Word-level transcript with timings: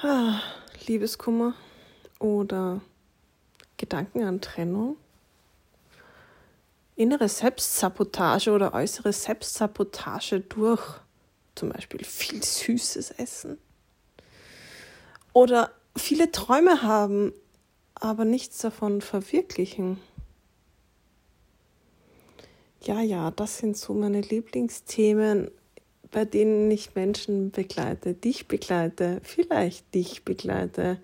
Ah, 0.00 0.40
Liebeskummer 0.86 1.54
oder 2.20 2.80
Gedanken 3.76 4.22
an 4.22 4.40
Trennung, 4.40 4.96
innere 6.94 7.28
Selbstsabotage 7.28 8.52
oder 8.52 8.74
äußere 8.74 9.12
Selbstsabotage 9.12 10.38
durch 10.38 11.00
zum 11.56 11.70
Beispiel 11.70 12.04
viel 12.04 12.40
süßes 12.40 13.10
Essen? 13.10 13.58
Oder 15.32 15.72
viele 15.96 16.30
Träume 16.30 16.82
haben, 16.82 17.32
aber 17.96 18.24
nichts 18.24 18.58
davon 18.58 19.00
verwirklichen. 19.00 19.98
Ja, 22.82 23.00
ja, 23.00 23.32
das 23.32 23.58
sind 23.58 23.76
so 23.76 23.94
meine 23.94 24.20
Lieblingsthemen, 24.20 25.50
bei 26.10 26.24
denen 26.24 26.70
ich 26.70 26.94
Menschen 26.94 27.50
begleite, 27.50 28.14
dich 28.14 28.48
begleite, 28.48 29.20
vielleicht 29.22 29.94
dich 29.94 30.24
begleite, 30.24 30.98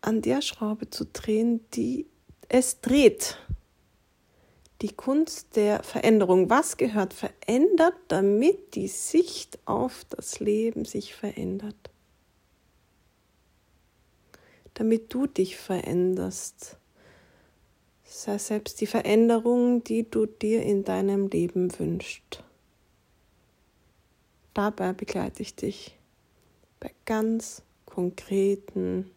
an 0.00 0.22
der 0.22 0.42
Schraube 0.42 0.90
zu 0.90 1.04
drehen, 1.04 1.60
die 1.74 2.06
es 2.48 2.80
dreht. 2.80 3.38
Die 4.82 4.92
Kunst 4.92 5.56
der 5.56 5.82
Veränderung. 5.82 6.48
Was 6.48 6.78
gehört 6.78 7.12
verändert, 7.12 7.94
damit 8.08 8.74
die 8.74 8.88
Sicht 8.88 9.58
auf 9.66 10.06
das 10.08 10.40
Leben 10.40 10.86
sich 10.86 11.14
verändert? 11.14 11.76
Damit 14.74 15.12
du 15.12 15.26
dich 15.26 15.56
veränderst. 15.56 16.78
Sei 18.04 18.38
selbst 18.38 18.80
die 18.80 18.86
Veränderung, 18.86 19.84
die 19.84 20.10
du 20.10 20.24
dir 20.24 20.62
in 20.62 20.82
deinem 20.82 21.28
Leben 21.28 21.78
wünschst. 21.78 22.42
Dabei 24.54 24.92
begleite 24.92 25.42
ich 25.42 25.54
dich 25.54 25.96
bei 26.80 26.90
ganz 27.04 27.62
konkreten 27.84 29.10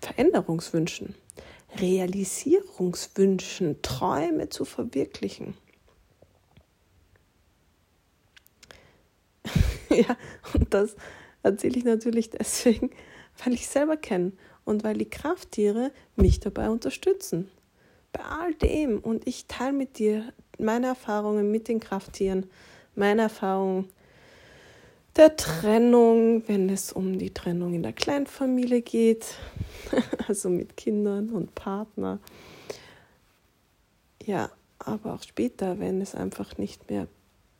Veränderungswünschen, 0.00 1.14
Realisierungswünschen, 1.76 3.82
Träume 3.82 4.48
zu 4.48 4.64
verwirklichen. 4.64 5.56
ja, 9.90 10.16
und 10.54 10.74
das 10.74 10.96
erzähle 11.42 11.78
ich 11.78 11.84
natürlich 11.84 12.30
deswegen, 12.30 12.90
weil 13.44 13.54
ich 13.54 13.68
selber 13.68 13.96
kenne 13.96 14.32
und 14.64 14.84
weil 14.84 14.96
die 14.96 15.10
Krafttiere 15.10 15.92
mich 16.16 16.40
dabei 16.40 16.70
unterstützen. 16.70 17.50
Bei 18.12 18.24
all 18.24 18.54
dem 18.54 18.98
und 18.98 19.26
ich 19.26 19.46
teile 19.46 19.72
mit 19.72 19.98
dir 19.98 20.32
meine 20.58 20.86
Erfahrungen 20.86 21.50
mit 21.50 21.68
den 21.68 21.80
Krafttieren 21.80 22.46
meine 22.96 23.22
Erfahrung 23.22 23.88
der 25.16 25.36
Trennung, 25.36 26.42
wenn 26.48 26.68
es 26.68 26.92
um 26.92 27.18
die 27.18 27.32
Trennung 27.32 27.74
in 27.74 27.82
der 27.82 27.92
Kleinfamilie 27.92 28.82
geht, 28.82 29.36
also 30.28 30.48
mit 30.48 30.76
Kindern 30.76 31.30
und 31.30 31.54
Partner. 31.54 32.18
Ja, 34.24 34.50
aber 34.78 35.14
auch 35.14 35.22
später, 35.22 35.78
wenn 35.78 36.00
es 36.00 36.14
einfach 36.14 36.58
nicht 36.58 36.90
mehr 36.90 37.06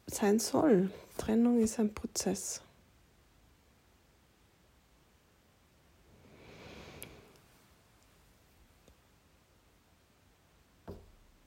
sein 0.06 0.38
soll. 0.38 0.90
Trennung 1.16 1.60
ist 1.60 1.78
ein 1.78 1.94
Prozess. 1.94 2.60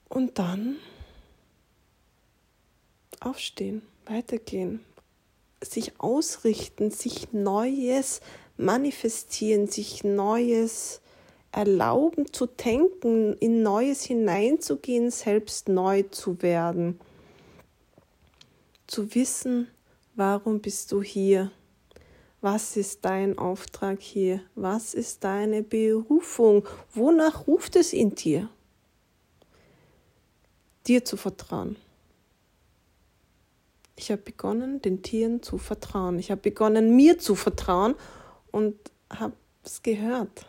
Und 0.08 0.38
dann 0.38 0.76
aufstehen, 3.22 3.82
weitergehen, 4.06 4.84
sich 5.62 6.00
ausrichten, 6.00 6.90
sich 6.90 7.32
Neues 7.32 8.20
manifestieren, 8.56 9.66
sich 9.68 10.04
Neues 10.04 11.00
erlauben 11.52 12.32
zu 12.32 12.46
denken, 12.46 13.34
in 13.38 13.62
Neues 13.62 14.02
hineinzugehen, 14.02 15.10
selbst 15.10 15.68
neu 15.68 16.02
zu 16.02 16.42
werden. 16.42 17.00
Zu 18.86 19.14
wissen, 19.14 19.68
warum 20.14 20.60
bist 20.60 20.92
du 20.92 21.02
hier? 21.02 21.50
Was 22.40 22.76
ist 22.76 23.04
dein 23.04 23.36
Auftrag 23.36 24.00
hier? 24.00 24.40
Was 24.54 24.94
ist 24.94 25.24
deine 25.24 25.62
Berufung? 25.62 26.64
Wonach 26.94 27.46
ruft 27.48 27.74
es 27.74 27.92
in 27.92 28.14
dir? 28.14 28.48
Dir 30.86 31.04
zu 31.04 31.16
vertrauen. 31.16 31.76
Ich 34.08 34.12
habe 34.12 34.22
begonnen, 34.22 34.80
den 34.80 35.02
Tieren 35.02 35.42
zu 35.42 35.58
vertrauen. 35.58 36.18
Ich 36.18 36.30
habe 36.30 36.40
begonnen, 36.40 36.96
mir 36.96 37.18
zu 37.18 37.34
vertrauen 37.34 37.94
und 38.50 38.74
habe 39.10 39.34
es 39.62 39.82
gehört. 39.82 40.46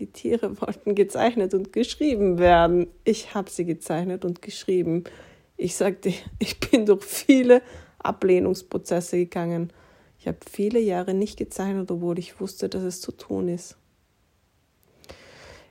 Die 0.00 0.08
Tiere 0.08 0.60
wollten 0.60 0.96
gezeichnet 0.96 1.54
und 1.54 1.72
geschrieben 1.72 2.38
werden. 2.38 2.88
Ich 3.04 3.36
habe 3.36 3.48
sie 3.48 3.64
gezeichnet 3.64 4.24
und 4.24 4.42
geschrieben. 4.42 5.04
Ich 5.56 5.76
sagte, 5.76 6.12
ich 6.40 6.58
bin 6.58 6.84
durch 6.84 7.04
viele 7.04 7.62
Ablehnungsprozesse 8.00 9.18
gegangen. 9.18 9.72
Ich 10.18 10.26
habe 10.26 10.38
viele 10.50 10.80
Jahre 10.80 11.14
nicht 11.14 11.38
gezeichnet, 11.38 11.92
obwohl 11.92 12.18
ich 12.18 12.40
wusste, 12.40 12.68
dass 12.68 12.82
es 12.82 13.00
zu 13.00 13.12
tun 13.12 13.46
ist. 13.46 13.76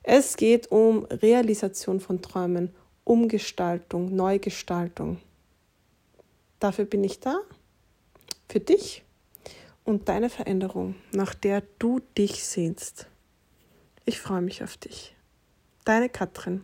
Es 0.03 0.37
geht 0.37 0.71
um 0.71 1.03
Realisation 1.03 1.99
von 1.99 2.21
Träumen, 2.21 2.73
Umgestaltung, 3.03 4.15
Neugestaltung. 4.15 5.17
Dafür 6.61 6.85
bin 6.85 7.03
ich 7.03 7.19
da, 7.19 7.41
für 8.47 8.59
dich 8.59 9.03
und 9.83 10.07
deine 10.07 10.29
Veränderung, 10.29 10.93
nach 11.11 11.33
der 11.33 11.63
du 11.79 12.01
dich 12.15 12.45
sehnst. 12.45 13.07
Ich 14.05 14.19
freue 14.19 14.41
mich 14.41 14.63
auf 14.63 14.77
dich. 14.77 15.15
Deine 15.85 16.07
Katrin. 16.07 16.63